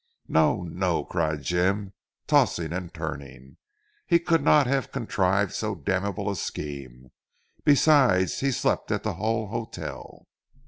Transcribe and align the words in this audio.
"No! 0.27 0.63
No!" 0.63 1.05
Cried 1.05 1.43
Jim 1.43 1.93
tossing 2.25 2.73
and 2.73 2.91
turning, 2.91 3.57
"he 4.07 4.17
could 4.17 4.41
not 4.43 4.65
have 4.65 4.91
contrived 4.91 5.53
so 5.53 5.75
damnable 5.75 6.27
a 6.27 6.35
scheme. 6.35 7.11
Besides 7.65 8.39
he 8.39 8.49
slept 8.51 8.91
at 8.91 9.03
the 9.03 9.13
Hull 9.13 9.49
Hotel." 9.49 10.25